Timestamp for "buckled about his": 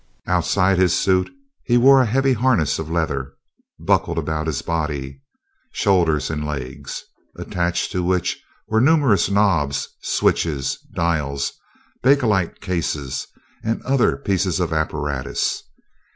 3.77-4.63